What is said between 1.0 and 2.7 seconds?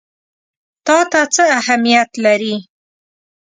ته څه اهمیت لري؟